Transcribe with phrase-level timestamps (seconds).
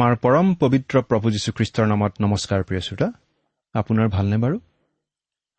[0.00, 3.12] আমাৰ পৰম পবিত্ৰ প্ৰভু যীশুখ্ৰীষ্টৰ নামত নমস্কাৰ প্ৰিয় শ্ৰোতা।
[3.74, 4.60] আপোনাৰ ভালনে বাৰু?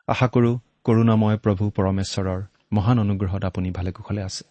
[0.08, 2.42] আশা কৰোঁ কৰোণাময় প্ৰভু পৰমেশ্বৰৰ
[2.73, 4.44] মহান অনুগ্ৰহত আপুনি ভালে কুশলে আছে।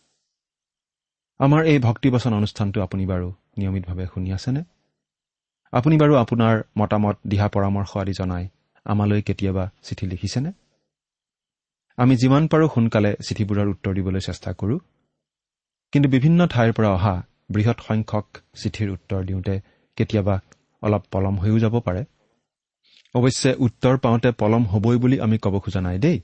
[1.38, 4.62] আমাৰ এই ভক্তিবচন অনুষ্ঠানটো আপুনি বাৰু নিয়মিতভাৱে শুনি আছেনে?
[5.72, 8.48] আপুনি বাৰু আপোনাৰ মতামত দিহা পৰামৰ্শ আদি জনাই
[8.84, 10.52] আমালৈ কেতিয়াবা চিঠি লিখিছেনে?
[11.96, 14.78] আমি যিমান পাৰোঁ সোনকালে চিঠিবোৰৰ উত্তৰ দিবলৈ চেষ্টা কৰোঁ।
[15.92, 18.26] কিন্তু বিভিন্ন ঠাইৰ পৰা অহা বৃহৎ সংখ্যক
[18.62, 19.60] চিঠিৰ উত্তৰ দিওঁতে
[19.96, 20.36] কেতিয়াবা
[20.82, 22.04] অলপ পলম হৈও যাব পাৰে।
[23.14, 26.20] অৱশ্যে উত্তৰ পাওঁতে পলম হ'বই বুলি আমি ক'ব খোজা নাই দেই।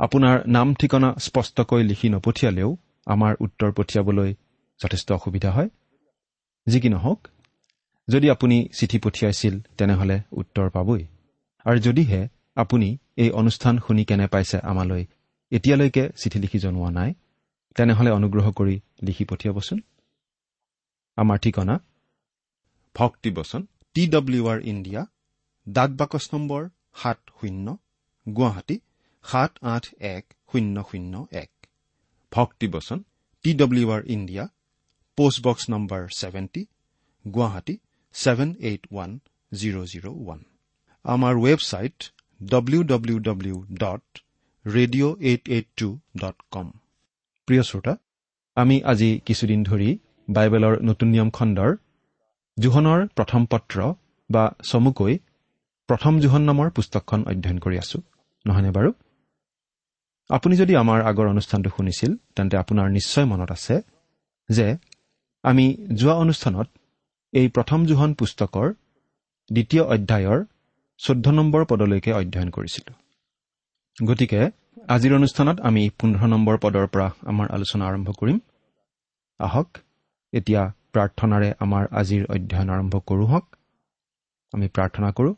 [0.00, 2.76] আপোনাৰ নাম ঠিকনা স্পষ্টকৈ লিখি নপঠিয়ালেও
[3.06, 4.34] আমাৰ উত্তৰ পঠিয়াবলৈ
[4.80, 5.68] যথেষ্ট অসুবিধা হয়।
[6.66, 7.28] যি কি নহওক
[8.08, 11.02] যদি আপুনি চিঠি পঠিয়াইছিল তেনেহ'লে উত্তৰ পাবই।
[11.66, 15.04] আৰু যদিহে আপুনি এই অনুষ্ঠান শুনি কেনে পাইছে আমালৈ
[15.52, 17.10] এতিয়ালৈকে চিঠি লিখি জনোৱা নাই
[17.76, 19.78] তেনেহ'লে অনুগ্ৰহ কৰি লিখি পঠিয়াবচোন।
[21.16, 21.74] আমাৰ ঠিকনা
[22.94, 23.62] ভক্তিবচন
[23.96, 25.02] টি ডব্লিউ আৰ ইণ্ডিয়া
[25.66, 26.62] ডাক বাকচ নম্বৰ
[27.00, 27.66] সাত শূন্য
[28.26, 28.76] গুৱাহাটী
[29.24, 29.84] সাত আঠ
[30.14, 31.50] এক শূন্য শূন্য এক।
[32.32, 32.98] ভক্তিবচন
[33.44, 34.44] T W R India
[35.18, 36.62] postbox number seventy
[37.24, 37.74] Guwahati
[38.14, 39.10] seven eight one
[39.52, 40.40] zero' zero' one.
[41.04, 41.98] আমাৰ website
[42.40, 44.04] W W W dot
[44.64, 45.88] radio' eight eight two
[46.20, 46.66] dot com
[47.48, 47.94] প্ৰিয় শ্ৰোতা
[48.56, 49.90] আমি আজি কিছুদিন ধৰি
[50.28, 51.70] বাইবেলৰ নতুন নিয়ম খণ্ডৰ
[52.56, 53.76] জোহনৰ প্ৰথম পত্ৰ
[54.30, 55.14] বা চমুকৈ
[55.88, 57.98] প্ৰথম জোহন নামৰ পুস্তকখন অধ্যয়ন কৰি আছো।
[58.44, 58.90] নহয়নে বাৰু?
[60.30, 63.74] আপুনি যদি আমাৰ আগৰ অনুষ্ঠানটো শুনিছিল তেন্তে আপোনাৰ নিশ্চয় মনত আছে
[64.48, 64.66] যে
[65.44, 65.64] আমি
[65.94, 66.68] যোৱা অনুষ্ঠানত
[67.32, 68.66] এই প্ৰথম জোহন পুস্তকৰ
[69.50, 70.38] দ্বিতীয় অধ্যায়ৰ
[71.00, 72.96] চৈধ্য নম্বৰ পদলৈকে অধ্যয়ন কৰিছিলোঁ।
[74.04, 74.40] গতিকে
[74.88, 78.38] আজিৰ অনুষ্ঠানত আমি পোন্ধৰ নম্বৰ পদৰ পৰা আমাৰ আলোচনা আৰম্ভ কৰিম।
[79.40, 79.68] আহক
[80.32, 80.62] এতিয়া
[80.94, 83.46] প্ৰাৰ্থনাৰে আমাৰ আজিৰ অধ্যয়ন আৰম্ভ কৰোঁ হওক।
[84.52, 85.34] আমি প্ৰাৰ্থনা কৰোঁ।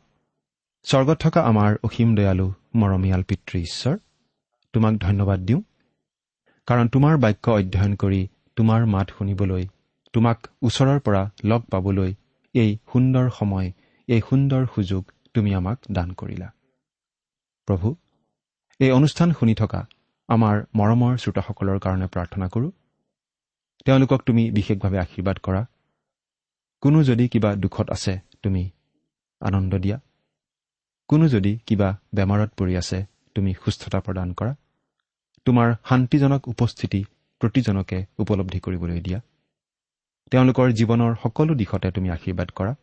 [0.85, 3.95] স্বৰ্গত থকা আমাৰ অসীম দয়ালু মৰমীয়াল পিতৃ ঈশ্বৰ
[4.73, 5.61] তোমাক ধন্যবাদ দিওঁ।
[6.67, 8.21] কাৰণ তোমাৰ বাক্য অধ্যয়ন কৰি
[8.55, 9.63] তোমাৰ মাত শুনিবলৈ
[10.13, 12.11] তোমাক ওচৰৰ পৰা লগ পাবলৈ
[12.55, 13.67] এই সুন্দৰ সময়
[14.07, 15.03] এই সুন্দৰ সুযোগ
[15.33, 16.47] তুমি আমাক দান কৰিলা।
[17.67, 17.95] প্ৰভু
[18.79, 19.81] এই অনুষ্ঠান শুনি থকা
[20.29, 22.71] আমাৰ মৰমৰ শ্ৰোতাসকলৰ কাৰণে প্ৰাৰ্থনা কৰোঁ।
[23.87, 25.65] তেওঁলোকক তুমি বিশেষভাৱে আশীৰ্বাদ কৰা।
[26.81, 28.71] কোনো যদি কিবা দুখত আছে তুমি
[29.41, 29.99] আনন্দ দিয়া।
[31.07, 33.05] কোনো যদি কিবা বেমাৰত পৰি আছে
[33.35, 34.53] তুমি সুস্থতা প্ৰদান কৰা।
[35.45, 37.01] তোমাৰ শান্তিজনক উপস্থিতি
[37.41, 39.19] প্ৰতিজনকে উপলব্ধি কৰিবলৈ দিয়া।
[40.31, 42.73] তেওঁলোকৰ জীৱনৰ সকলো দিশতে তুমি আশীৰ্বাদ কৰা।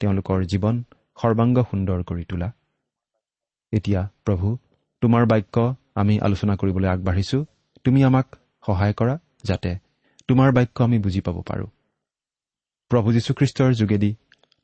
[0.00, 0.84] তেওঁলোকৰ জীৱন
[1.22, 2.52] সৰ্বাংগ সুন্দৰ কৰি তোলা।
[3.72, 4.48] এতিয়া প্ৰভু
[5.00, 5.56] তোমাৰ বাক্য
[5.94, 7.38] আমি আলোচনা কৰিবলৈ আগবাঢ়িছো।
[7.84, 8.26] তুমি আমাক
[8.66, 9.91] সহায় কৰা যাতে
[10.28, 11.68] তোমাৰ বাক্য আমি বুজি পাব পাৰোঁ।
[12.90, 14.10] প্ৰভু যীশুখ্ৰীষ্টৰ যোগেদি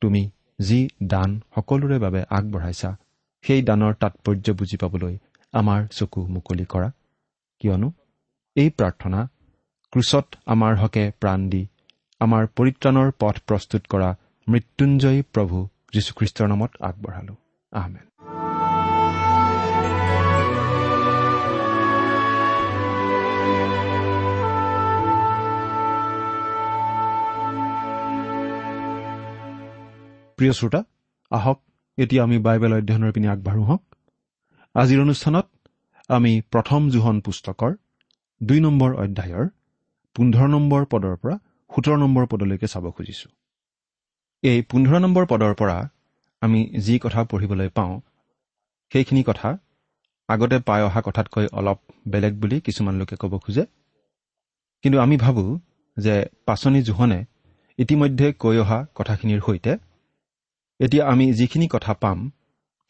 [0.03, 0.23] তুমি
[0.61, 2.91] যি দান সকলোৰে বাবে আগবঢ়াইছা
[3.45, 5.15] সেই দানৰ তাৎপৰ্য বুজি পাবলৈ
[5.55, 6.89] আমাৰ চকু মুকলি কৰা।
[7.61, 7.89] কিয়নো
[8.57, 9.21] এই প্ৰাৰ্থনা
[9.93, 11.63] ক্ৰুচত আমাৰ হকে প্ৰাণ দি
[12.21, 14.11] আমাৰ পৰিত্ৰাণৰ পথ প্ৰস্তুত কৰা
[14.47, 15.57] মৃত্যুঞ্জয়ী প্ৰভু
[15.93, 17.35] যীশুখ্ৰীষ্টৰ নামত আগবঢ়ালো।
[17.73, 18.07] আহমেদ
[30.39, 30.81] প্ৰিয় শ্ৰোতা
[31.31, 31.59] আহক
[31.99, 33.83] এতিয়া আমি বাইবেল অধ্যয়নৰ পিনে আগবাঢ়ো হওক।
[34.75, 35.47] আজিৰ অনুষ্ঠানত
[36.11, 37.73] আমি প্ৰথম জোহন পুস্তকৰ
[38.41, 39.47] দুই নম্বৰ অধ্যায়ৰ
[40.17, 41.37] পোন্ধৰ নম্বৰ পদৰ পৰা
[41.71, 43.29] সোতৰ নম্বৰ পদলৈকে চাব খুজিছো।
[44.43, 45.77] এই পোন্ধৰ নম্বৰ পদৰ পৰা
[46.43, 47.95] আমি যি কথা পঢ়িবলৈ পাওঁ
[48.93, 49.49] সেইখিনি কথা
[50.29, 51.79] আগতে পাই অহা কথাতকৈ অলপ
[52.13, 53.65] বেলেগ বুলি কিছুমান লোকে ক'ব খোজে।
[54.85, 55.51] কিন্তু আমি ভাবোঁ
[55.97, 56.15] যে
[56.47, 57.21] পাচনি জোহনে
[57.79, 59.73] ইতিমধ্যে কৈ অহা কথাখিনিৰ সৈতে
[60.81, 62.19] এতিয়া আমি যিখিনি কথা পাম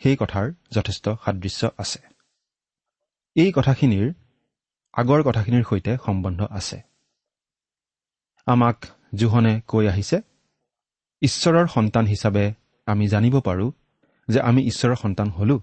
[0.00, 2.00] সেই কথাৰ যথেষ্ট সাদৃশ্য আছে।
[3.37, 4.06] এই কথাখিনিৰ
[4.93, 6.79] আগৰ কথাখিনিৰ সৈতে সম্বন্ধ আছে।
[8.46, 10.19] আমাক জোহনে কৈ আহিছে
[11.23, 12.44] ঈশ্বৰৰ সন্তান হিচাপে
[12.87, 13.70] আমি জানিব পাৰোঁ
[14.29, 15.56] যে আমি ঈশ্বৰৰ সন্তান হলো।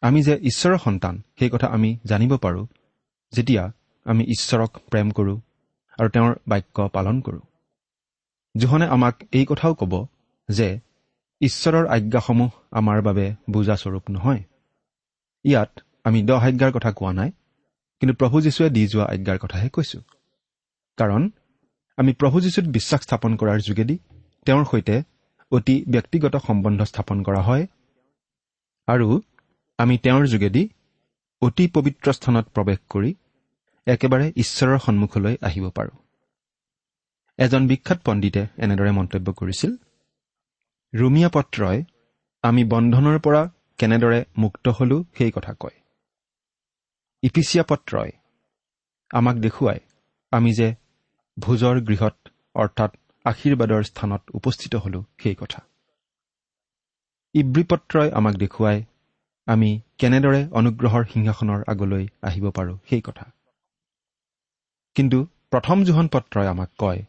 [0.00, 2.66] আমি যে ঈশ্বৰৰ সন্তান সেই কথা আমি জানিব পাৰোঁ
[3.32, 3.62] যেতিয়া
[4.06, 5.38] আমি ঈশ্বৰক প্ৰেম কৰোঁ
[5.98, 7.40] আৰু তেওঁৰ বাক্য পালন কৰোঁ।
[8.56, 9.92] জোহনে আমাক এই কথাও ক'ব
[10.50, 10.68] যে
[11.40, 14.42] ঈশ্বৰৰ আজ্ঞাসমূহ আমাৰ বাবে বুজাস্বৰূপ নহয়।
[15.44, 15.70] ইয়াত
[16.06, 17.30] আমি দহ আজ্ঞাৰ কথা কোৱা নাই
[18.02, 20.02] কিন্তু প্ৰভু যীশুৱে দি যোৱা আজ্ঞাৰ কথাহে কৈছোঁ।
[20.98, 21.22] কাৰণ
[21.98, 23.96] আমি প্ৰভু যীশুত বিশ্বাস স্থাপন কৰাৰ যোগেদি
[24.46, 24.96] তেওঁৰ সৈতে
[25.52, 27.64] অতি ব্যক্তিগত সম্বন্ধ স্থাপন কৰা হয়
[28.88, 29.08] আৰু
[29.78, 30.62] আমি তেওঁৰ যোগেদি
[31.42, 33.10] অতি পবিত্ৰ স্থানত প্ৰৱেশ কৰি
[33.86, 35.96] একেবাৰে ঈশ্বৰৰ সন্মুখলৈ আহিব পাৰোঁ।
[37.38, 39.70] এজন বিখ্যাত পণ্ডিতে এনেদৰে মন্তব্য কৰিছিল
[40.94, 41.84] ৰুমিয়া পত্ৰই
[42.42, 43.42] আমি বন্ধনৰ পৰা
[43.78, 45.76] কেনেদৰে মুক্ত হলো সেই কথা কয়।
[47.22, 48.10] ইপিচিয়া পত্ৰই
[49.10, 49.78] আমাক দেখুৱাই
[50.30, 50.68] আমি যে
[51.38, 52.16] ভোজৰ গৃহত
[52.54, 52.90] অৰ্থাৎ
[53.24, 55.60] আশীৰ্বাদৰ স্থানত উপস্থিত হলো সেই কথা।
[57.34, 58.84] ইব্ৰীপত্ৰই আমাক দেখুৱাই
[59.46, 63.30] আমি কেনেদৰে অনুগ্ৰহৰ সিংহাসনৰ আগলৈ আহিব পাৰোঁ সেই কথা।
[64.94, 65.18] কিন্তু
[65.50, 67.00] প্ৰথম জোহন পত্ৰই আমাক কয়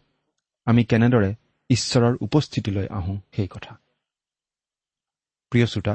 [0.66, 1.36] আমি কেনেদৰে
[1.72, 3.74] ঈশ্বৰৰ উপস্থিতিলৈ আহোঁ সেই কথা।
[5.52, 5.94] প্ৰিয় শ্ৰোতা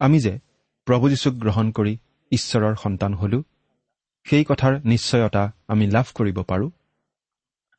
[0.00, 0.34] আমি যে
[0.86, 1.92] প্ৰভু যীশুক গ্ৰহণ কৰি
[2.32, 3.38] ঈশ্বৰৰ সন্তান হলো
[4.26, 6.70] সেই কথাৰ নিশ্চয়তা আমি লাভ কৰিব পাৰোঁ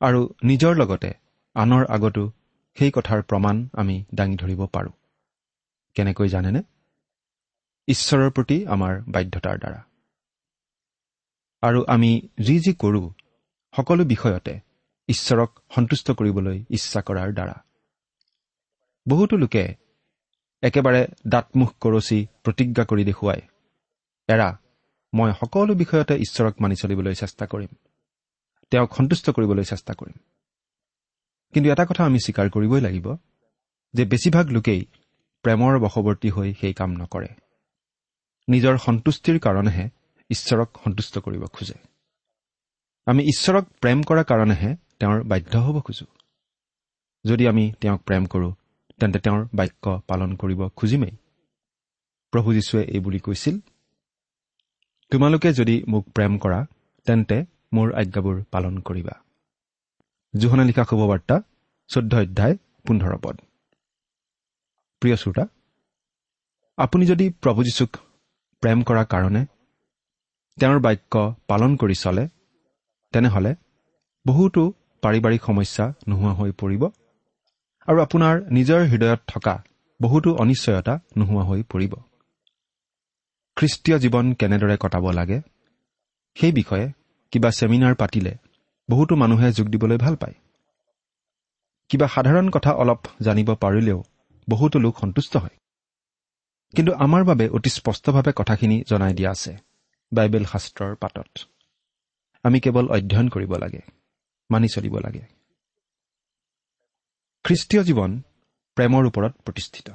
[0.02, 1.12] আৰু নিজৰ লগতে
[1.56, 2.24] আনৰ আগতো
[2.78, 4.94] সেই কথাৰ প্ৰমাণ আমি দাঙি ধৰিব পাৰোঁ।
[5.96, 6.62] কেনেকৈ জানেনে?
[7.88, 9.82] ঈশ্বৰৰ প্ৰতি আমাৰ বাধ্যতাৰ দ্বাৰা।
[11.64, 13.06] আৰু আমি যি যি কৰোঁ
[13.74, 14.54] সকলো বিষয়তে
[15.12, 17.56] ঈশ্বৰক সন্তুষ্ট কৰিবলৈ ইচ্ছা কৰাৰ দ্বাৰা।
[19.08, 19.64] বহুতো লোকে
[20.62, 23.42] একেবাৰে দাঁতমুখ কৰচি প্ৰতিজ্ঞা কৰি দেখুৱাই
[24.28, 24.50] এৰা
[25.14, 27.72] মই সকলো বিষয়তে ঈশ্বৰক মানি চলিবলৈ চেষ্টা কৰিম।
[28.72, 30.18] তেওঁক সন্তুষ্ট কৰিবলৈ চেষ্টা কৰিম।
[31.54, 33.16] কিন্তু এটা কথা আমি স্বীকাৰ কৰিবই লাগিব
[33.94, 34.82] যে বেছিভাগ লোকেই
[35.44, 37.28] প্ৰেমৰ বশৱৰ্তী হৈ সেই কাম নকৰে।
[38.48, 39.90] নিজৰ সন্তুষ্টিৰ কাৰণেহে
[40.30, 41.74] ঈশ্বৰক সন্তুষ্ট কৰিব খোজে।
[43.06, 46.06] আমি ঈশ্বৰক প্ৰেম কৰা কাৰণেহে তেওঁৰ বাধ্য হ'ব খোজো।
[47.26, 48.52] যদি আমি তেওঁক প্ৰেম কৰোঁ
[49.00, 51.14] তেন্তে তেওঁৰ বাক্য পালন কৰিব খুজিমেই।
[52.34, 53.56] প্ৰভু যীশুৱে এই বুলি কৈছিল
[55.12, 56.60] তোমালোকে যদি মোক প্ৰেম কৰা
[57.08, 57.38] তেন্তে
[57.74, 59.16] মোৰ আজ্ঞাবোৰ পালন কৰিবা।
[60.34, 61.36] জোহনে লিখা শুভবাৰ্তা
[61.90, 62.56] চৈধ্য অধ্যায়
[62.88, 63.36] পোন্ধৰ পদ।
[65.02, 65.46] প্ৰিয় শ্ৰোতা
[66.78, 67.92] আপুনি যদি প্ৰভু যীশুক
[68.64, 69.42] প্ৰেম কৰাৰ কাৰণে
[70.58, 71.14] তেওঁৰ বাক্য
[71.48, 72.24] পালন কৰি চলে
[73.14, 73.52] তেনেহ'লে
[74.26, 74.64] বহুতো
[75.02, 76.84] পাৰিবাৰিক সমস্যা নোহোৱা হৈ পৰিব।
[77.88, 79.64] আৰু আপোনাৰ নিজৰ হৃদয়ত থকা
[80.02, 81.94] বহুতো অনিশ্চয়তা নোহোৱা হৈ পৰিব।
[83.58, 85.42] খ্ৰীষ্টীয় জীৱন কেনেদৰে কটাব লাগে
[86.36, 86.92] সেই বিষয়ে
[87.32, 88.34] কিবা ছেমিনাৰ পাতিলে
[88.90, 90.34] বহুতো মানুহে যোগ দিবলৈ ভাল পায়।
[91.90, 94.04] কিবা সাধাৰণ কথা অলপ জানিব পাৰিলেও
[94.50, 95.56] বহুতো লোক সন্তুষ্ট হয়।
[96.76, 99.58] কিন্তু আমাৰ বাবে অতি স্পষ্টভাৱে কথাখিনি জনাই দিয়া আছে
[100.12, 101.40] বাইবেল শাস্ত্ৰৰ পাতত।
[102.44, 103.82] আমি কেৱল অধ্যয়ন কৰিব লাগে।
[104.52, 105.22] মানি চলিব লাগে।
[107.44, 108.22] খ্ৰীষ্টীয় জীৱন
[108.76, 109.90] প্ৰেমৰ ওপৰত প্ৰতিষ্ঠিত।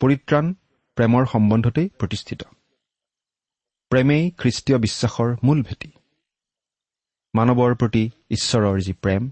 [0.00, 0.54] পৰিত্ৰাণ
[0.96, 2.42] প্ৰেমৰ সম্বন্ধতেই প্ৰতিষ্ঠিত।
[3.88, 5.90] প্ৰেমেই খ্ৰীষ্টীয় বিশ্বাসৰ মূল ভেটি।
[7.34, 9.30] মানৱৰ প্ৰতি ঈশ্বৰৰ যি প্ৰেম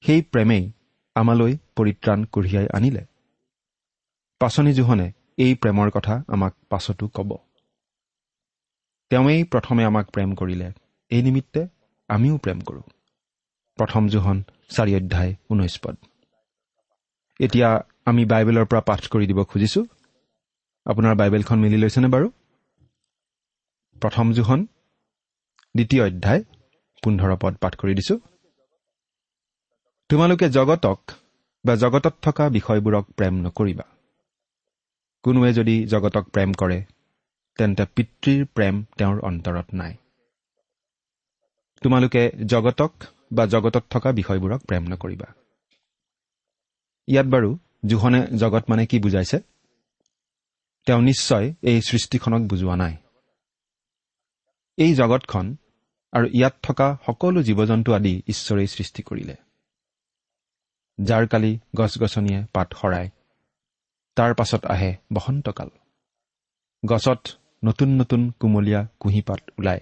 [0.00, 0.72] সেই প্ৰেমেই
[1.14, 3.04] আমালৈ পৰিত্ৰাণ কঢ়িয়াই আনিলে।
[4.38, 7.36] পাচনি জোহনে এই প্ৰেমৰ কথা আমাক পাছতো ক'ব।
[9.10, 10.72] তেওঁৱেই প্ৰথমে আমাক প্ৰেম কৰিলে।
[11.10, 11.68] এই নিমিত্তে
[12.08, 12.82] আমিও প্ৰেম কৰোঁ।
[13.78, 14.38] প্ৰথম জোহন
[14.70, 15.96] চাৰি অধ্যায় ঊনৈছ পদ।
[17.40, 17.68] এতিয়া
[18.06, 19.84] আমি বাইবেলৰ পৰা পাঠ কৰি দিব খুজিছোঁ।
[20.86, 22.30] আপোনাৰ বাইবেলখন মিলি লৈছেনে বাৰু?
[24.02, 24.66] প্ৰথম জোহন
[25.74, 26.42] দ্বিতীয় অধ্যায়
[27.02, 28.18] পোন্ধৰ পদ পাঠ কৰি দিছো।
[30.10, 31.00] তোমালোকে জগতক
[31.64, 33.86] বা জগতত থকা বিষয়বোৰক প্ৰেম নকৰিবা।
[35.24, 36.78] কোনোৱে যদি জগতক প্ৰেম কৰে
[37.58, 39.94] তেন্তে পিতৃৰ প্ৰেম তেওঁৰ অন্তৰত নাই।
[41.82, 42.92] তোমালোকে জগতক
[43.32, 45.32] বা জগতত থকা বিষয়বোৰক প্ৰেম নকৰিবা।
[47.06, 49.40] ইয়াত বাৰু জোহনে জগত মানে কি বুজাইছে?
[50.86, 52.96] তেওঁ নিশ্চয় এই সৃষ্টিখনক বুজোৱা নাই।
[54.76, 55.56] এই জগতখন
[56.12, 59.36] আৰু ইয়াত থকা সকলো জীৱ জন্তু আদি ঈশ্বৰেই সৃষ্টি কৰিলে।
[61.00, 63.10] যাৰ কালি গছ গছনিয়ে পাত শৰাই
[64.14, 65.68] তাৰ পাছত আহে বসন্তকাল।
[66.86, 67.28] গছত
[67.64, 69.80] নতুন নতুন কুমলীয়া কুঁহিপাত ওলায়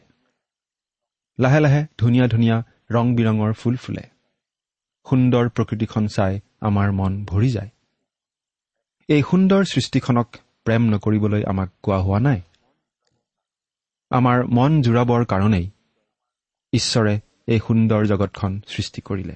[1.40, 4.02] লাহে লাহে ধুনীয়া ধুনীয়া ৰং বিৰঙৰ ফুল ফুলে।
[5.10, 7.70] সুন্দৰ প্ৰকৃতিখন চাই আমাৰ মন ভৰি যায়।
[9.08, 12.40] এই সুন্দৰ সৃষ্টিখনক প্ৰেম নকৰিবলৈ আমাক কোৱা হোৱা নাই।
[14.10, 15.70] আমাৰ মন জোৰাবৰ কাৰণেই
[16.72, 19.34] ঈশ্বৰে এই সুন্দৰ জগতখন সৃষ্টি কৰিলে।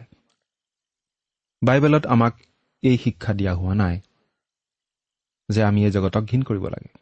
[1.62, 2.34] বাইবেলত আমাক
[2.82, 4.00] এই শিক্ষা দিয়া হোৱা নাই
[5.48, 6.92] যে আমি এই জগতক ঘীন কৰিব লাগে।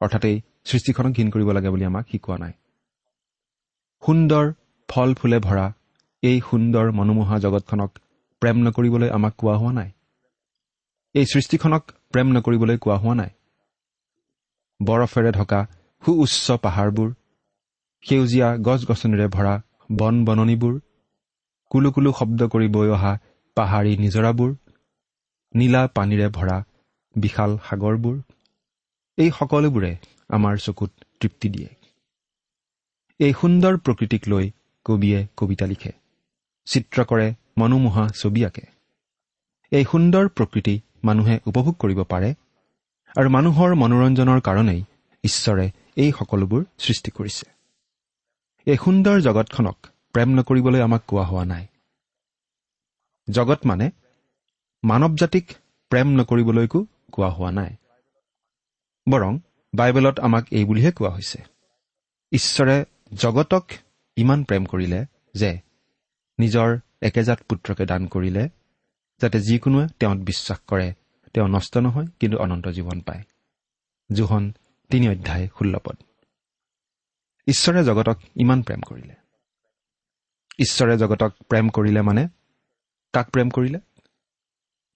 [0.00, 2.52] অৰ্থাৎ এই সৃষ্টিখনক ঘীন কৰিব লাগে বুলি আমাক শিকোৱা নাই।
[4.02, 4.44] সুন্দৰ
[4.88, 5.66] ফল ফুলে ভৰা
[6.22, 7.90] এই সুন্দৰ মনোমোহা জগতখনক
[8.42, 9.90] প্ৰেম নকৰিবলৈ আমাক কোৱা হোৱা নাই।
[11.14, 13.30] এই সৃষ্টিখনক প্ৰেম নকৰিবলৈ কোৱা হোৱা নাই।
[14.80, 15.60] বৰফেৰে ঢকা
[16.02, 17.08] সু উচ্চ পাহাৰবোৰ
[18.04, 19.54] সেউজীয়া গছ গছনিৰে ভৰা
[19.98, 20.74] বন বননিবোৰ
[21.70, 23.12] কুলু কুলু শব্দ কৰি বৈ অহা
[23.56, 24.50] পাহাৰী নিজৰাবোৰ
[25.54, 26.56] নীলা পানীৰে ভৰা
[27.14, 28.16] বিশাল সাগৰবোৰ
[29.18, 29.92] এই সকলোবোৰে
[30.36, 30.90] আমাৰ চকুত
[31.20, 31.70] তৃপ্তি দিয়ে।
[33.20, 34.50] এই সুন্দৰ প্ৰকৃতিক লৈ
[34.84, 35.92] কবিয়ে কবিতা লিখে।
[36.66, 38.64] চিত্ৰ কৰে মনোমোহা ছবি আঁকে
[39.72, 42.30] এই সুন্দৰ প্ৰকৃতি মানুহে উপভোগ কৰিব পাৰে
[43.16, 44.80] আৰু মানুহৰ মনোৰঞ্জনৰ কাৰণেই
[45.24, 47.46] ঈশ্বৰে এই সকলোবোৰ সৃষ্টি কৰিছে।
[48.66, 49.76] এই সুন্দৰ জগতখনক
[50.12, 51.66] প্ৰেম নকৰিবলৈ আমাক কোৱা হোৱা নাই।
[53.28, 53.90] জগত মানে
[54.84, 55.46] মানৱ জাতিক
[55.90, 57.72] প্ৰেম নকৰিবলৈকো কোৱা হোৱা নাই।
[59.06, 59.32] বৰং
[59.74, 61.38] বাইবেলত আমাক এই বুলিহে কোৱা হৈছে।
[62.32, 62.84] ঈশ্বৰে
[63.14, 63.66] জগতক
[64.16, 65.60] ইমান প্ৰেম কৰিলে যে
[66.38, 68.48] নিজৰ একেজাত পুত্ৰকে দান কৰিলে
[69.20, 70.94] যাতে যিকোনোৱে তেওঁত বিশ্বাস কৰে
[71.34, 73.22] তেওঁ নষ্ট নহয় কিন্তু অনন্ত জীৱন পায়।
[74.12, 74.52] জোহন
[74.90, 75.96] তিনি অধ্যায় ষোল্ল পদ।
[77.46, 79.14] ঈশ্বৰে জগতক ইমান প্ৰেম কৰিলে।
[80.58, 82.28] ঈশ্বৰে জগতক প্ৰেম কৰিলে মানে
[83.12, 83.78] কাক প্ৰেম কৰিলে?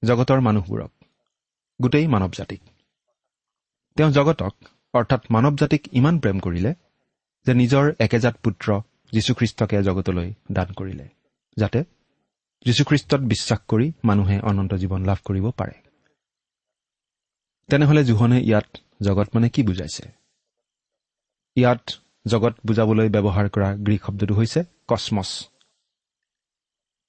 [0.05, 0.93] জগতৰ মানুহবোৰক
[1.83, 2.61] গোটেই মানৱ জাতিক
[3.97, 4.55] তেওঁ জগতক
[4.95, 6.75] অৰ্থাৎ মানৱ জাতিক ইমান প্ৰেম কৰিলে
[7.47, 8.81] যে নিজৰ একেজাত পুত্ৰ
[9.13, 11.07] যীশুখ্ৰীষ্টকে জগতলৈ দান কৰিলে
[11.57, 11.81] যাতে
[12.67, 15.75] যীশুখ্ৰীষ্টত বিশ্বাস কৰি মানুহে অনন্ত জীৱন লাভ কৰিব পাৰে।
[17.69, 18.69] তেনেহলে জোহনে ইয়াত
[19.03, 20.05] জগত মানে কি বুজাইছে?
[21.57, 21.85] ইয়াত
[22.27, 25.31] জগত বুজাবলৈ ব্যৱহাৰ কৰা গ্ৰীক শব্দটো হৈছে কচমছ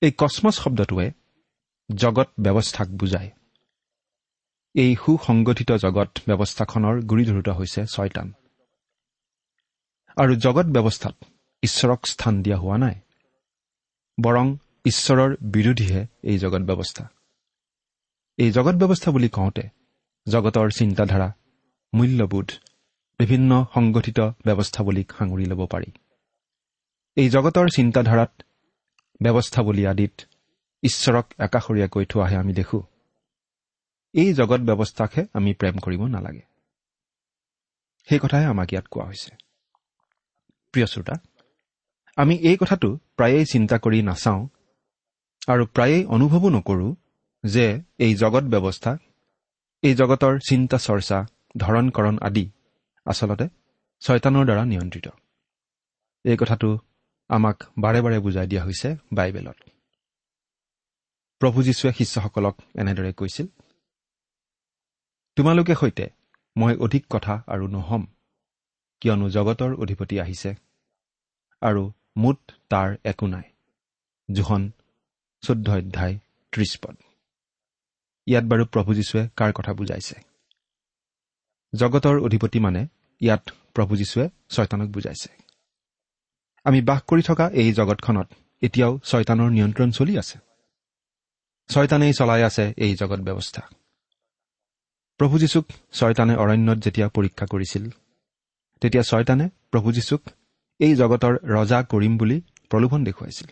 [0.01, 1.07] এই কচমছ শব্দটোৱে
[1.95, 3.29] জগত ব্যৱস্থাক বুজায়।
[4.75, 8.33] এই সুসংগঠিত জগত ব্যৱস্থাখনৰ গুৰিধৰোতা হৈছে ছয়তান
[10.17, 11.25] আৰু জগত ব্যৱস্থাত
[11.63, 12.95] ঈশ্বৰক স্থান দিয়া হোৱা নাই।
[14.21, 17.07] বৰং ঈশ্বৰৰ বিৰোধীহে এই জগত ব্যৱস্থা।
[18.37, 19.61] এই জগত ব্যৱস্থা বুলি কওঁতে
[20.27, 21.33] জগতৰ চিন্তাধাৰা
[21.93, 22.51] মূল্যবোধ
[23.17, 25.91] বিভিন্ন সংগঠিত ব্যৱস্থাৱলীক সাঙুৰি ল'ব পাৰি।
[27.15, 28.43] এই জগতৰ চিন্তাধাৰাত
[29.23, 30.21] ব্যৱস্থাৱলী আদিত
[30.83, 32.81] ঈশ্বৰক একাষৰীয়াকৈ থোৱাহে আমি দেখোঁ।
[34.13, 36.41] এই জগত ব্যৱস্থাকহে আমি প্ৰেম কৰিব নালাগে।
[38.09, 39.35] সেই কথাহে আমাক ইয়াত কোৱা হৈছে।
[40.73, 41.15] প্ৰিয় শ্ৰোতা
[42.17, 44.41] আমি এই কথাটো প্ৰায়েই চিন্তা কৰি নাচাওঁ
[45.47, 46.91] আৰু প্ৰায়েই অনুভৱো নকৰোঁ
[47.43, 47.65] যে
[47.99, 48.91] এই জগত ব্যৱস্থা
[49.83, 51.17] এই জগতৰ চিন্তা চৰ্চা
[51.57, 52.45] ধৰণকৰণ আদি
[53.05, 53.45] আচলতে
[54.01, 55.07] ছয়তানৰ দ্বাৰা নিয়ন্ত্ৰিত।
[56.25, 56.69] এই কথাটো
[57.29, 59.57] আমাক বাৰে বাৰে বুজাই দিয়া হৈছে বাইবেলত।
[61.41, 63.47] প্ৰভু যীশুৱে শিষ্যসকলক এনেদৰে কৈছিল
[65.37, 66.05] তোমালোকে সৈতে
[66.55, 68.03] মই অধিক কথা আৰু নহ'ম।
[69.03, 70.55] কিয়নো জগতৰ অধিপতি আহিছে
[71.61, 72.37] আৰু মুঠ
[72.69, 73.41] তাৰ একো নাই।
[74.31, 74.71] জোহন
[75.41, 76.19] চৈধ্য অধ্যায়
[76.51, 76.95] ত্ৰিশ পদ।
[78.27, 80.15] ইয়াত বাৰু প্ৰভু যীশুৱে কাৰ কথা বুজাইছে?
[81.75, 82.87] জগতৰ অধিপতি মানে
[83.19, 85.29] ইয়াত প্ৰভু যীশুৱে ছয়তানক বুজাইছে।
[86.63, 88.27] আমি বাস কৰি থকা এই জগতখনত
[88.61, 90.39] এতিয়াও ছয়তানৰ নিয়ন্ত্ৰণ চলি আছে।
[91.69, 93.61] ছয়তানেই চলাই আছে এই জগত ব্যৱস্থা।
[95.17, 97.89] প্ৰভু যীশুক ছয়তানে অৰণ্যত যেতিয়া পৰীক্ষা কৰিছিল
[98.83, 100.21] তেতিয়া ছয়তানে প্ৰভু যীশুক
[100.79, 103.47] এই জগতৰ ৰজা কৰিম বুলি প্ৰলোভন দেখুৱাইছিল।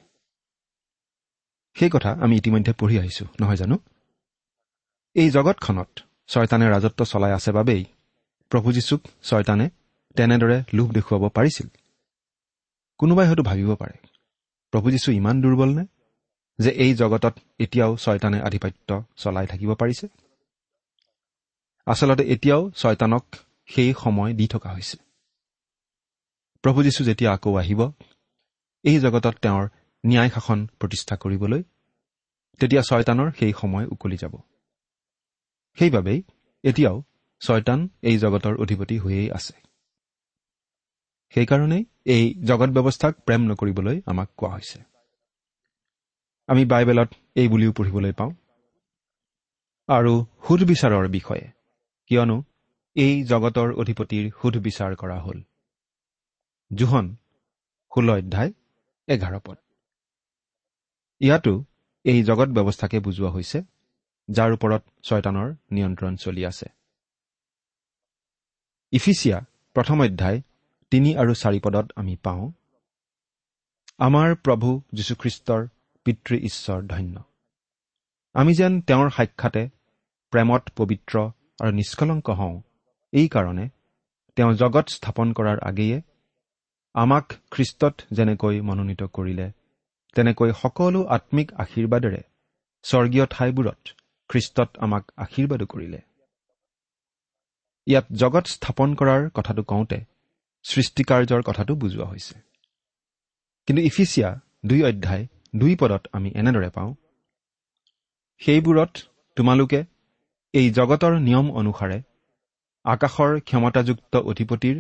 [1.76, 3.76] সেই কথা আমি ইতিমধ্যে পঢ়ি আহিছো নহয় জানো?
[5.14, 7.86] এই জগতখনত ছয়তানে ৰাজত্ব চলাই আছে বাবেই
[8.50, 9.70] প্ৰভু যীশুক ছয়তানে
[10.16, 11.68] তেনেদৰে লোভ দেখুৱাব পাৰিছিল।
[12.98, 13.98] কোনোবাই হয়তো ভাবিব পাৰে
[14.72, 15.86] প্ৰভু যীশু ইমান দুৰ্বল নে
[16.60, 20.08] যে এই জগতত এতিয়াও ছয়তানে আধিপত্য চলাই থাকিব পাৰিছে?
[21.86, 23.26] আচলতে এতিয়াও ছয়তানক
[23.66, 25.11] সেই সময় দি থকা হৈছে।
[26.64, 27.82] প্ৰভু যীশু যেতিয়া আকৌ আহিব
[28.84, 29.66] এই জগতত তেওঁৰ
[30.04, 31.62] ন্যায় শাসন প্ৰতিষ্ঠা কৰিবলৈ
[32.60, 34.34] তেতিয়া ছয়তানৰ সেই সময় উকলি যাব।
[35.78, 36.24] সেইবাবেই
[36.64, 37.04] এতিয়াও
[37.42, 39.54] ছয়তান এই জগতৰ অধিপতি হৈয়েই আছে।
[41.34, 44.80] সেইকাৰণেই এই জগত ব্যৱস্থাক প্ৰেম নকৰিবলৈ আমাক কোৱা হৈছে।
[46.48, 48.32] আমি বাইবেলত এই বুলিও পঢ়িবলৈ পাওঁ।
[49.90, 50.14] আৰু
[50.48, 51.46] সুধবিচাৰৰ বিষয়ে
[52.08, 52.44] কিয়নো
[52.96, 55.40] এই জগতৰ অধিপতিৰ সুধবিচাৰ কৰা হ'ল।
[56.72, 57.16] জোহন
[57.92, 58.52] ষোল্ল অধ্যায়
[59.08, 59.58] এঘাৰ পদ।
[61.22, 61.54] ইয়াতো
[62.04, 63.60] এই জগত ব্যৱস্থাকে বুজোৱা হৈছে
[64.30, 66.68] যাৰ ওপৰত ছয়তানৰ নিয়ন্ত্ৰণ চলি আছে।
[68.92, 69.38] ইফিচিয়া
[69.76, 70.42] প্ৰথম অধ্যায়
[70.92, 72.52] তিনি আৰু চাৰি পদত আমি পাওঁ
[73.98, 75.62] আমাৰ প্ৰভু যীশুখ্ৰীষ্টৰ
[76.06, 77.16] পিতৃ ঈশ্বৰ ধন্য।
[78.34, 79.70] আমি যেন তেওঁৰ সাক্ষাতে
[80.32, 81.16] প্ৰেমত পবিত্ৰ
[81.62, 82.56] আৰু নিষ্কলংক হওঁ
[83.12, 83.70] এইকাৰণে
[84.36, 86.02] তেওঁ জগত স্থাপন কৰাৰ আগেয়ে
[86.96, 89.48] আমাক খ্ৰীষ্টত যেনেকৈ মনোনীত কৰিলে
[90.16, 92.22] তেনেকৈ সকলো আত্মিক আশীৰ্বাদেৰে
[92.86, 93.82] স্বৰ্গীয় ঠাইবোৰত
[94.30, 96.00] খ্ৰীষ্টত আমাক আশীৰ্বাদো কৰিলে।
[97.88, 100.00] ইয়াত জগত স্থাপন কৰাৰ কথাটো কওঁতে
[100.66, 102.36] সৃষ্টিকাৰ্যৰ কথাটো বুজোৱা হৈছে।
[103.68, 104.30] কিন্তু ইফিচিয়া
[104.66, 105.24] দুই অধ্যায়
[105.56, 106.92] দুই পদত আমি এনেদৰে পাওঁ
[108.42, 108.94] সেইবোৰত
[109.38, 109.80] তোমালোকে
[110.54, 111.98] এই জগতৰ নিয়ম অনুসাৰে
[112.86, 114.78] আকাশৰ ক্ষমতাযুক্ত অধিপতিৰ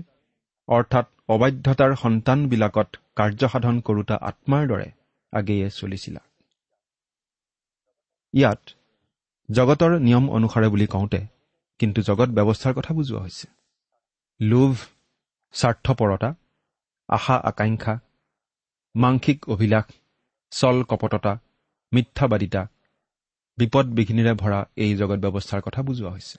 [0.71, 4.87] অৰ্থাৎ অবাধ্যতাৰ সন্তানবিলাকত কাৰ্যসাধন কৰোতা আত্মাৰ দৰে
[5.33, 6.21] আগেয়ে চলিছিলা।
[8.33, 8.61] ইয়াত
[9.49, 11.21] জগতৰ নিয়ম অনুসাৰে বুলি কওঁতে
[11.79, 13.47] কিন্তু জগত ব্যৱস্থাৰ কথা বুজোৱা হৈছে।
[14.39, 14.73] লোভ
[15.53, 16.29] স্বাৰ্থপৰতা
[17.09, 17.95] আশা আকাংক্ষা
[18.95, 19.87] মাংসিক অভিলাষ
[20.51, 21.33] চল কপটতা
[21.91, 22.62] মিথ্যাবাদিতা
[23.57, 26.38] বিপদ বিঘিনিৰে ভৰা এই জগত ব্যৱস্থাৰ কথা বুজোৱা হৈছে।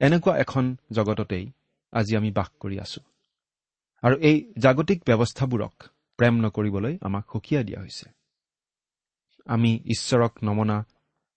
[0.00, 1.44] এনেকুৱা এখন জগততেই
[1.94, 3.00] আজি আমি বাস কৰি আছো।
[4.02, 5.84] আৰু এই জাগতিক ব্যৱস্থাবোৰক
[6.16, 8.06] প্ৰেম নকৰিবলৈ আমাক সুকীয়াই দিয়া হৈছে।
[9.46, 10.84] আমি ঈশ্বৰক নমনা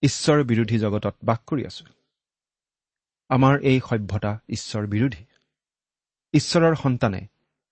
[0.03, 1.85] ঈশ্বৰ বিৰোধী জগতত বাস কৰি আছো।
[3.29, 5.23] আমাৰ এই সভ্যতা ঈশ্বৰ বিৰোধী।
[6.33, 7.21] ঈশ্বৰৰ সন্তানে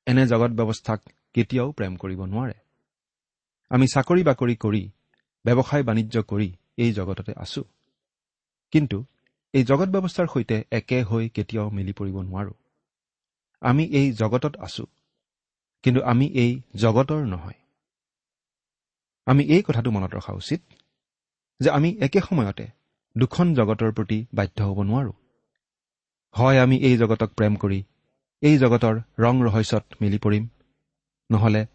[0.06, 1.02] এনে জগত ব্যৱস্থাক
[1.34, 2.54] কেতিয়াও প্ৰেম কৰিব নোৱাৰে।
[3.70, 4.84] আমি চাকৰি বাকৰি কৰি
[5.46, 7.64] ব্যৱসায় বাণিজ্য কৰি এই জগততে আছো।
[8.72, 9.06] কিন্তু
[9.54, 12.54] এই জগত ব্যৱস্থাৰ সৈতে একে হৈ কেতিয়াও মিলি পৰিব নোৱাৰো।
[13.62, 14.86] আমি এই জগতত আছো
[15.84, 17.60] কিন্তু আমি এই জগতৰ নহয়।
[19.26, 20.62] আমি এই কথাটো মনত ৰখা উচিত
[21.60, 22.66] যে আমি একে সময়তে
[23.18, 25.14] দুখন জগতৰ প্ৰতি বাধ্য হ'ব নোৱাৰো।
[26.36, 27.84] হয় আমি এই জগতক প্ৰেম কৰি
[28.42, 30.48] এই জগতৰ ৰং ৰহস্যত মিলি পৰিম।
[31.32, 31.68] নহ'লে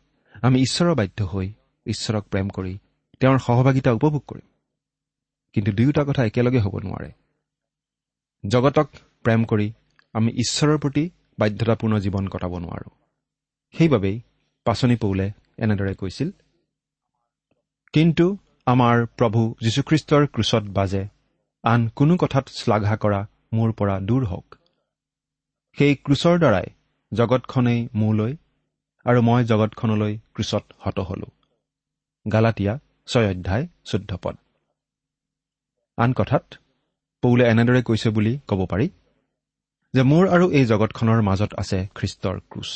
[0.43, 1.53] আমি ঈশ্বৰৰ বাধ্য হৈ
[1.87, 2.79] ঈশ্বৰক প্ৰেম কৰি
[3.21, 4.47] তেওঁৰ সহভাগিতা উপভোগ কৰিম।
[5.53, 7.11] কিন্তু দুয়োটা কথা একেলগে হ'ব নোৱাৰে।
[8.47, 8.89] জগতক
[9.23, 9.73] প্ৰেম কৰি
[10.13, 12.91] আমি ঈশ্বৰৰ প্ৰতি বাধ্যতাপূৰ্ণ জীৱন কটাব নোৱাৰো।
[13.75, 14.17] সেইবাবেই
[14.67, 15.27] পাচনি পৌলে
[15.65, 16.31] এনেদৰে কৈছিল
[17.95, 18.27] কিন্তু
[18.67, 21.03] আমাৰ প্ৰভু যীশুখ্ৰীষ্টৰ ক্ৰুচত বাজে
[21.65, 23.21] আন কোনো কথাত শ্লাঘা কৰা
[23.53, 24.49] মোৰ পৰা দূৰ হওক।
[25.79, 26.69] সেই ক্ৰুচৰ দ্বাৰাই
[27.13, 28.33] জগতখনেই মোলৈ
[29.07, 31.29] আৰু মই জগতখনলৈ ক্ৰুচত হত হলো।
[32.27, 32.75] গালাটীয়া
[33.07, 34.37] ছয় অধ্যায় চৈধ্য পদ।
[35.99, 36.45] আন কথাত
[37.23, 38.87] পৌলে এনেদৰে কৈছে বুলি ক'ব পাৰি
[39.95, 42.71] যে মোৰ আৰু এই জগতখনৰ মাজত আছে খ্ৰীষ্টৰ ক্ৰুচ।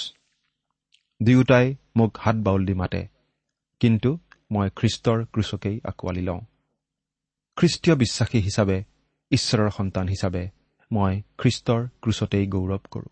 [1.21, 3.03] দুয়োটাই মোক হাত বাউল দি মাতে
[3.81, 4.11] কিন্তু
[4.51, 6.41] মই খ্ৰীষ্টৰ ক্ৰুচকেই আঁকোৱালি লওঁ।
[7.57, 8.79] খ্ৰীষ্টীয় বিশ্বাসী হিচাপে
[9.31, 10.43] ঈশ্বৰৰ সন্তান হিচাপে
[10.91, 13.11] মই খ্ৰীষ্টৰ ক্ৰুচতেই গৌৰৱ কৰোঁ।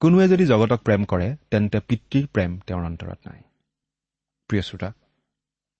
[0.00, 3.40] কোনোৱে যদি জগতক প্ৰেম কৰে তেন্তে পিতৃৰ প্ৰেম তেওঁৰ অন্তৰত নাই।
[4.50, 4.90] প্ৰিয় শ্ৰোতা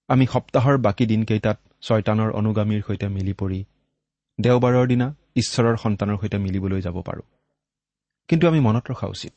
[0.08, 3.60] আমি সপ্তাহৰ বাকী দিনকেইটাত ছয়তানৰ অনুগামীৰ সৈতে মিলি পৰি
[4.38, 7.22] দেওবাৰৰ দিনা ঈশ্বৰৰ সন্তানৰ সৈতে মিলিবলৈ যাব পাৰোঁ।
[8.28, 9.32] কিন্তু আমি মনত ৰখা উচিত।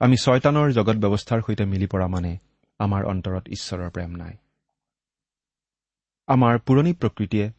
[0.00, 2.38] আমি ছয়তানৰ জগত ব্যৱস্থাৰ সৈতে মিলি পৰা মানে
[2.78, 4.36] আমাৰ অন্তৰত ঈশ্বৰৰ প্ৰেম নাই।
[6.26, 7.50] আমাৰ পুৰণি প্ৰকৃতিয়ে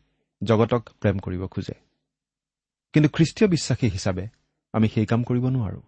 [0.43, 1.73] জগতক প্ৰেম কৰিব খোজে।
[2.93, 4.27] কিন্তু খ্ৰীষ্টীয় বিশ্বাসী হিচাপে
[4.73, 5.81] আমি সেই কাম কৰিব নোৱাৰো।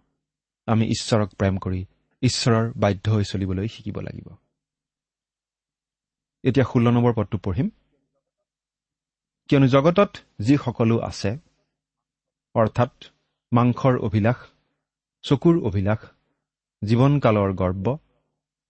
[0.65, 1.85] আমি ঈশ্বৰক প্ৰেম কৰি
[2.21, 4.27] ঈশ্বৰৰ বাধ্য হৈ চলিবলৈ শিকিব লাগিব।
[6.43, 7.69] এতিয়া ষোল্ল নম্বৰ পদটো পঢ়িম।
[9.47, 11.37] কিয়নো জগতত যি সকলো আছে
[12.55, 12.91] অৰ্থাৎ
[13.51, 14.35] মাংসৰ অভিলাষ
[15.23, 16.01] চকুৰ অভিলাষ
[16.81, 17.97] জীৱনকালৰ গৰ্ব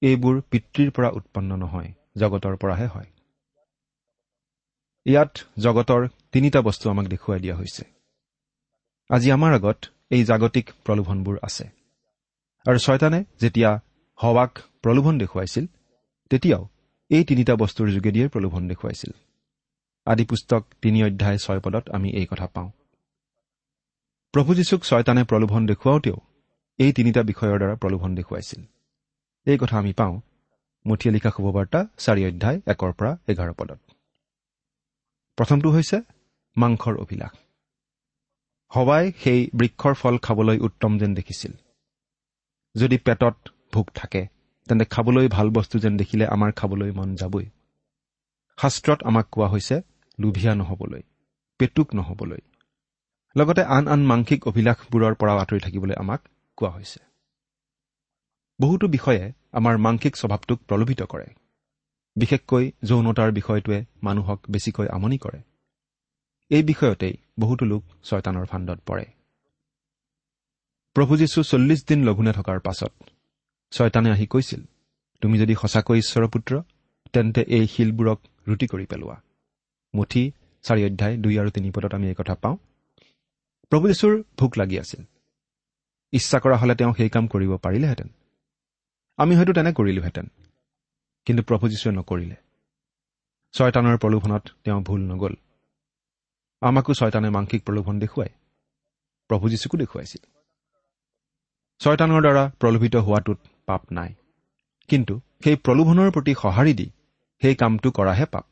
[0.02, 3.10] এইবোৰ পিতৃৰ পৰা উৎপন্ন নহয় জগতৰ পৰাহে হয়।
[5.06, 7.84] ইয়াত জগতৰ তিনিটা বস্তু আমাক দেখুৱাই দিয়া হৈছে।
[9.10, 11.66] আজি আমাৰ আগত এই জাগতিক প্ৰলোভনবোৰ আছে।
[12.66, 13.80] আৰু ছয়তানে যেতিয়া
[14.16, 15.66] হৱাক প্ৰলোভন দেখুৱাইছিল
[16.30, 16.68] তেতিয়াও
[17.10, 19.12] এই তিনিটা বস্তুৰ যোগেদিয়ে প্ৰলোভন দেখুৱাইছিল।
[20.06, 22.70] আদি পুস্তক তিনি অধ্যায় ছয় পদত আমি এই কথা পাওঁ।
[24.34, 26.18] প্ৰভু যীশুক ছয়তানে প্ৰলোভন দেখুৱাওঁতেও
[26.80, 28.62] এই তিনিটা বিষয়ৰ দ্বাৰা প্ৰলোভন দেখুৱাইছিল।
[29.46, 30.22] এই কথা আমি পাওঁ
[30.86, 33.80] মুঠিয়ে লিখা শুভবাৰ্তা চাৰি অধ্যায় একৰ পৰা এঘাৰ পদত।
[35.38, 35.98] প্ৰথমটো হৈছে
[36.58, 37.34] মাংসৰ অভিলাষ।
[38.72, 41.54] হৱাই সেই বৃক্ষৰ ফল খাবলৈ উত্তম যেন দেখিছিল।
[42.76, 43.36] যদি পেটত
[43.74, 44.28] ভোক থাকে
[44.68, 47.46] তেন্তে খাবলৈ ভাল বস্তু যেন দেখিলে আমাৰ খাবলৈ মন যাবই।
[48.58, 49.82] শাস্ত্ৰত আমাক কোৱা হৈছে
[50.20, 51.02] লোভিয়া নহবলৈ
[51.60, 52.42] পেটুক নহবলৈ।
[53.36, 56.22] লগতে আন আন মাংসিক অভিলাষবোৰৰ পৰাও আঁতৰি থাকিবলৈ আমাক
[56.58, 57.00] কোৱা হৈছে।
[58.60, 61.28] বহুতো বিষয়ে আমাৰ মাংসিক স্বভাৱটোক প্ৰলোভিত কৰে।
[62.16, 65.40] বিশেষকৈ যৌনতাৰ বিষয়টোৱে মানুহক বেছিকৈ আমনি কৰে।
[66.52, 69.06] এই বিষয়তেই বহুতো লোক ছয়তানৰ ফাণ্ডত পৰে।
[70.96, 72.94] প্ৰভু যীশু চল্লিছ দিন লঘোণে থকাৰ পাছত
[73.72, 74.62] ছয়তানে আহি কৈছিল
[75.22, 76.54] তুমি যদি সঁচাকৈ ঈশ্বৰৰ পুত্ৰ
[77.14, 79.16] তেন্তে এই শিলবোৰক ৰুটি কৰি পেলোৱা।
[79.94, 80.24] মুঠি
[80.64, 82.58] চাৰি অধ্যায় দুই আৰু তিনি পদত আমি এই কথা পাওঁ।
[83.72, 85.04] প্ৰভু যীশুৰ ভোক লাগি আছিল।
[86.12, 88.08] ইচ্ছা কৰা হলে তেওঁ সেই কাম কৰিব পাৰিলেহেঁতেন।
[89.18, 90.28] আমি হয়তো তেনে কৰিলোহেঁতেন।
[91.26, 92.36] কিন্তু প্ৰভু যীশুৱে নকৰিলে।
[93.52, 95.34] ছয়তানৰ প্ৰলোভনত তেওঁ ভুল নগ'ল।
[96.62, 98.30] আমাকো ছয়তানে মাংসিক প্ৰলোভন দেখুৱাই।
[99.28, 100.26] প্ৰভু যীশুকো দেখুৱাইছিল।
[101.80, 104.14] ছয়তানৰ দ্বাৰা প্ৰলোভিত হোৱাটোত পাপ নাই।
[104.88, 106.90] কিন্তু সেই প্ৰলোভনৰ প্ৰতি সঁহাৰি দি
[107.42, 108.46] সেই কামটো কৰাহে পাপ।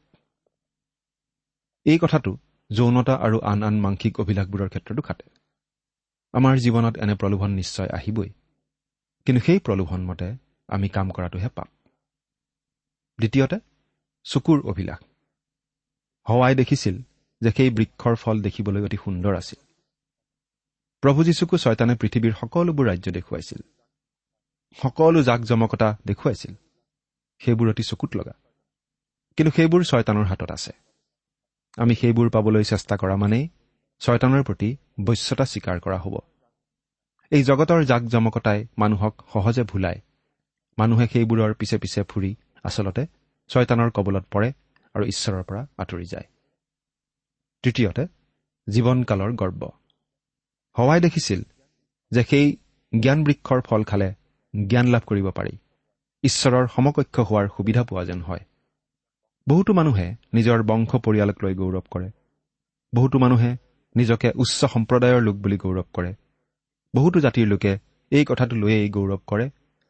[1.85, 2.37] এই কথাটো
[2.71, 5.29] যৌনতা আৰু আন আন মাংসিক অভিলাষবোৰৰ ক্ষেত্ৰতো খাটে।
[6.33, 8.29] আমাৰ জীৱনত এনে প্ৰলোভন নিশ্চয় আহিবই।
[9.25, 10.35] কিন্তু সেই প্ৰলোভন মতে
[10.67, 11.67] আমি কাম কৰাটোহে পাপ।
[13.17, 13.59] দ্বিতীয়তে
[14.23, 14.99] চকুৰ অভিলাষ
[16.29, 17.01] হৱাই দেখিছিল
[17.41, 19.65] যে সেই বৃক্ষৰ ফল দেখিবলৈ অতি সুন্দৰ আছিল।
[21.01, 23.61] প্ৰভু যীশুকো ছয়তানে পৃথিৱীৰ সকলোবোৰ ৰাজ্য দেখুৱাইছিল।
[24.81, 26.53] সকলো জাক জমকতা দেখুৱাইছিল।
[27.39, 28.31] সেইবোৰ অতি চকুত লগা।
[29.37, 30.71] কিন্তু সেইবোৰ ছয়তানৰ হাতত আছে।
[31.79, 33.43] আমি সেইবোৰ পাবলৈ চেষ্টা কৰা মানেই
[34.01, 34.69] ছয়তানৰ প্ৰতি
[35.03, 36.15] বশ্যতা স্বীকাৰ কৰা হ'ব।
[37.31, 39.99] এই জগতৰ জাক জমকতাই মানুহক সহজে ভুলায়।
[40.77, 42.31] মানুহে সেইবোৰৰ পিছে পিছে ফুৰি
[42.63, 43.03] আচলতে
[43.49, 44.49] ছয়তানৰ কবলত পৰে
[44.95, 46.27] আৰু ঈশ্বৰৰ পৰা আঁতৰি যায়।
[47.63, 48.03] তৃতীয়তে
[48.67, 49.61] জীৱনকালৰ গৰ্ব।
[50.75, 51.41] হৱাই দেখিছিল
[52.11, 52.47] যে সেই
[52.99, 54.09] জ্ঞান বৃক্ষৰ ফল খালে
[54.53, 55.53] জ্ঞান লাভ কৰিব পাৰি।
[56.23, 58.43] ঈশ্বৰৰ সমকক্ষ হোৱাৰ সুবিধা পোৱা যেন হয়।
[59.49, 62.09] বহুতো মানুহে নিজৰ বংশ পৰিয়ালক লৈ গৌৰৱ কৰে।
[62.93, 63.51] বহুতো মানুহে
[63.95, 66.11] নিজকে উচ্চ সম্প্ৰদায়ৰ লোক বুলি গৌৰৱ কৰে।
[66.95, 67.71] বহুতো জাতিৰ লোকে
[68.11, 69.45] এই কথাটো লৈয়েই গৌৰৱ কৰে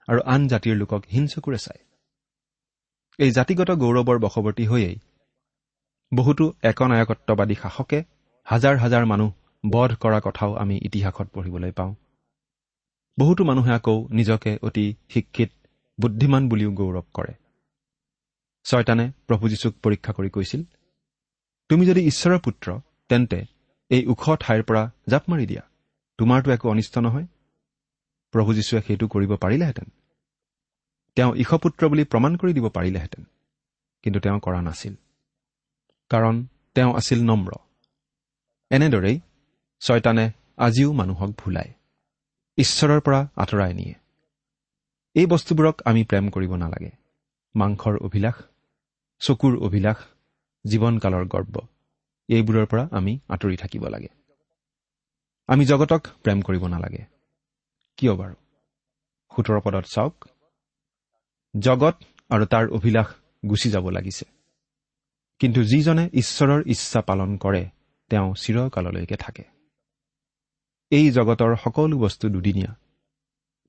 [0.07, 1.81] আৰু আন জাতিৰ লোকক হিংচকুৰে চায়।
[3.19, 4.97] এই জাতিগত গৌৰৱৰ বশৱৰ্তী হৈয়েই
[6.13, 7.99] বহুতো একনায়কত্ববাদী শাসকে
[8.43, 9.29] হাজাৰ হাজাৰ মানুহ
[9.63, 11.95] বধ কৰা কথাও আমি ইতিহাসত পঢ়িবলৈ পাওঁ।
[13.17, 15.49] বহুতো মানুহে আকৌ নিজকে অতি শিক্ষিত
[15.99, 17.33] বুদ্ধিমান বুলিও গৌৰৱ কৰে।
[18.71, 20.63] ছয়তানে প্ৰভু যীশুক পৰীক্ষা কৰি কৈছিল
[21.69, 22.79] তুমি যদি ঈশ্বৰৰ পুত্ৰ
[23.09, 23.45] তেন্তে
[23.89, 25.61] এই ওখ ঠাইৰ পৰা জাপ মাৰি দিয়া।
[26.17, 27.25] তোমাৰতো একো অনিষ্ট নহয়।
[28.31, 29.91] প্ৰভু যীশুৱে সেইটো কৰিব পাৰিলেহেঁতেন।
[31.15, 33.23] তেওঁ ঈশপুত্ৰ বুলি প্ৰমাণ কৰি দিব পাৰিলেহেঁতেন।
[34.03, 34.95] কিন্তু তেওঁ কৰা নাছিল।
[36.09, 37.51] কাৰণ তেওঁ আছিল নম্ৰ।
[38.69, 39.19] এনেদৰেই
[39.79, 41.73] ছয়তানে আজিও মানুহক ভুলায়।
[42.57, 43.93] ঈশ্বৰৰ পৰা আঁতৰাই নিয়ে।
[45.13, 46.89] এই বস্তুবোৰক আমি প্ৰেম কৰিব নালাগে।
[47.55, 48.33] মাংসৰ অভিলাষ
[49.19, 49.97] চকুৰ অভিলাষ
[50.65, 51.55] জীৱনকালৰ গৰ্ব।
[52.29, 54.07] এইবোৰৰ পৰা আমি আঁতৰি থাকিব লাগে।
[55.47, 57.05] আমি জগতক প্ৰেম কৰিব নালাগে।
[57.97, 58.35] কিয় বাৰু?
[59.35, 60.27] সোতৰ পদত চাওক।
[61.59, 61.95] জগত
[62.29, 63.07] আৰু তাৰ অভিলাষ
[63.49, 64.25] গুচি যাব লাগিছে।
[65.39, 67.69] কিন্তু যিজনে ঈশ্বৰৰ ইচ্ছা পালন কৰে
[68.09, 69.43] তেওঁ চিৰকাললৈকে থাকে।
[70.89, 72.75] এই জগতৰ সকলো বস্তু দুদিনীয়া।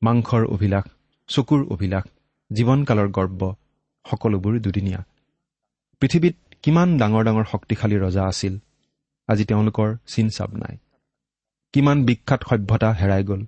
[0.03, 0.85] মাংসৰ অভিলাষ
[1.29, 2.05] চকুৰ অভিলাষ
[2.53, 3.55] জীৱনকালৰ গৰ্ব
[4.11, 5.05] সকলোবোৰ দুদিনীয়া।
[6.01, 8.59] পৃথিৱীত কিমান ডাঙৰ ডাঙৰ শক্তিশালী ৰজা আছিল
[9.29, 10.77] আজি তেওঁলোকৰ চিন চাপ নাই।
[11.73, 13.45] কিমান বিখ্যাত সভ্যতা হেৰাই গ'ল।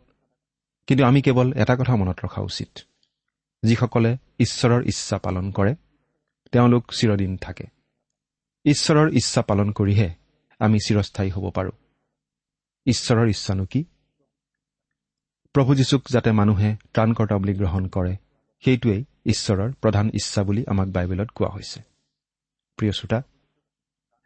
[0.86, 2.78] কিন্তু আমি কেৱল এটা কথা মনত ৰখা উচিত।
[3.62, 5.74] যিসকলে ঈশ্বৰৰ ইচ্ছা পালন কৰে
[6.52, 7.66] তেওঁলোক চিৰদিন থাকে।
[8.64, 10.14] ঈশ্বৰৰ ইচ্ছা পালন কৰিহে
[10.58, 11.72] আমি চিৰস্থায়ী হ'ব পাৰোঁ।
[12.86, 13.84] ঈশ্বৰৰ ইচ্ছানো কি?
[15.52, 18.16] প্ৰভু যীশুক যাতে মানুহে ত্ৰাণকৰ্তা বুলি গ্ৰহণ কৰে
[18.64, 21.91] সেইটোৱেই ঈশ্বৰৰ প্ৰধান ইচ্ছা বুলি আমাক বাইবেলত কোৱা হৈছে।
[22.82, 23.22] প্ৰিয় শ্ৰোতা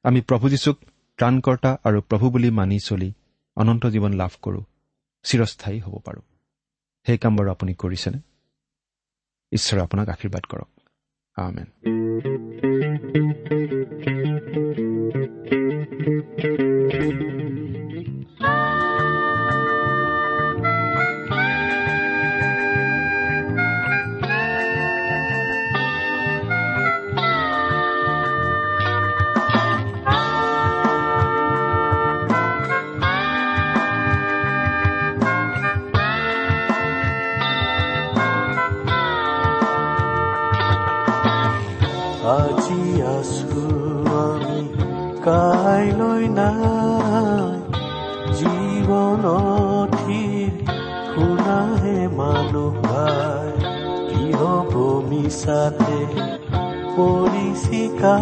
[0.04, 0.76] আমি প্ৰভু যীশুক
[1.18, 3.12] ত্ৰাণকৰ্তা আৰু প্ৰভু বুলি মানি চলি
[3.56, 4.64] অনন্ত জীৱন লাভ কৰোঁ
[5.24, 6.24] চিৰস্থায়ী হ'ব পাৰোঁ।
[7.06, 8.18] সেই কাম বাৰু আপুনি কৰিছেনে?
[9.52, 10.70] ঈশ্বৰে আপোনাক আশীৰ্বাদ কৰক।
[11.36, 12.05] আমেন।
[55.08, 55.98] মিছাতে
[56.96, 58.16] পৰিচিকা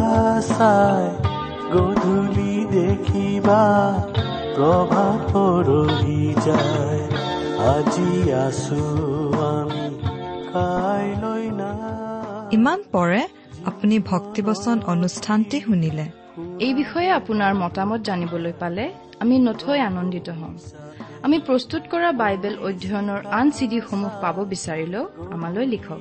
[0.55, 1.07] চাই
[1.73, 3.63] গধূলি দেখিবা
[4.57, 7.03] প্ৰভাত পৰহি যায়।
[7.75, 8.13] আজি
[8.47, 8.83] আছো
[9.51, 9.85] আমি
[10.53, 11.45] কাইলৈ
[12.57, 13.21] ইমান পৰে
[13.71, 16.05] আপুনি ভক্তিবচন অনুষ্ঠানটি শুনিলে।
[16.67, 18.85] এই বিষয়ে আপোনাৰ মতামত জানিবলৈ পালে
[19.23, 20.55] আমি নথৈ আনন্দিত হ'ম
[21.25, 26.01] আমি প্ৰস্তুত কৰা বাইবেল অধ্যয়নৰ আন চিডিসমূহ পাব বিচাৰিলেও আমালৈ লিখক।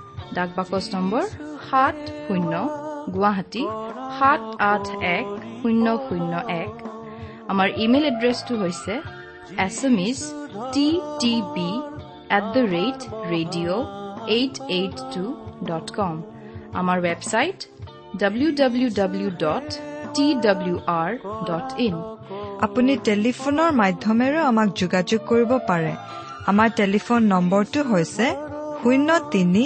[0.35, 1.23] ডাক বাকচ নম্বৰ
[1.67, 2.53] সাত শূন্য
[3.15, 3.63] গুৱাহাটী
[4.17, 4.41] সাত
[4.71, 4.85] আঠ
[5.17, 5.27] এক
[5.59, 6.73] শূন্য শূন্য এক।
[7.51, 8.93] আমাৰ ইমেইল এড্ৰেছটো হৈছে
[9.65, 10.19] S M is
[10.73, 10.87] T
[11.21, 11.69] T B
[12.37, 12.99] at the rate
[13.33, 13.83] radio'
[14.37, 15.23] eight eight two
[15.69, 16.15] dot com.
[16.79, 17.59] আমাৰ website
[18.21, 19.67] W W W dot
[20.15, 21.11] T W R
[21.49, 21.95] dot in.
[22.65, 25.93] আপুনি টেলিফোনৰ মাধ্যমেৰেও আমাক যোগাযোগ কৰিব পাৰে।
[26.49, 28.27] আমাৰ টেলিফোন নম্বৰটো হৈছে
[28.79, 29.65] শূন্য তিনি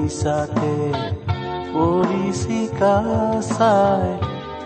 [0.00, 0.74] মিছাতে
[1.72, 2.96] পৰিচিকা
[3.48, 4.08] চাই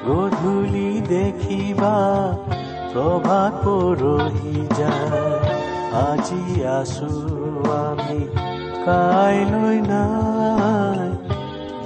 [0.06, 1.96] গধূলি দেখিবা
[2.92, 5.34] প্ৰভাত পৰহি যায়।
[6.02, 6.44] আজি
[6.78, 7.10] আছো
[7.78, 8.20] আমি
[8.86, 11.08] কাইলৈ নাই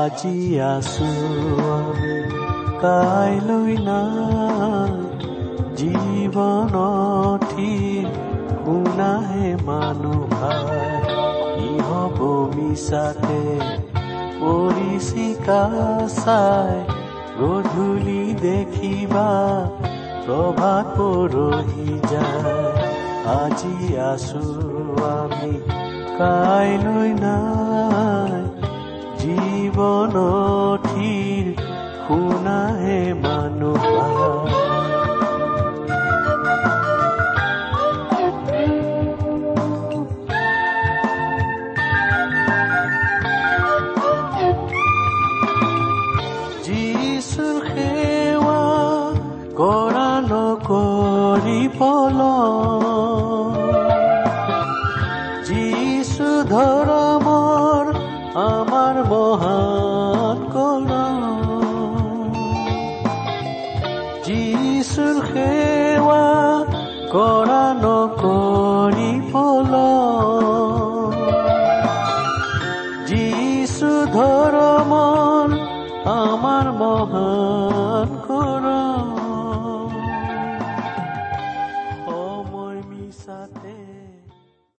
[0.00, 0.36] আজি
[0.72, 1.10] আছো।
[2.82, 4.92] কাইলৈ নাই
[5.78, 7.72] জীৱনথি
[8.62, 10.32] শুনাহে মানুহ
[11.54, 11.70] কি?
[11.88, 12.18] হ'ব
[12.54, 13.42] মিছাতে
[14.40, 15.62] পৰিচিকা
[16.22, 16.76] চাই
[17.40, 19.28] গধূলি দেখিবা
[20.26, 22.70] প্ৰভাত পৰহি যায়।
[23.38, 23.76] আজি
[24.10, 24.44] আছো
[25.14, 25.54] আমি
[26.18, 27.89] কাইলৈ নাই
[29.79, 30.48] জীৱনথিৰ